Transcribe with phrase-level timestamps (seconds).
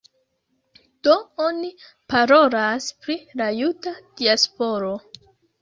[1.07, 1.17] Do
[1.49, 1.69] oni
[2.15, 4.91] parolas pri la juda diasporo.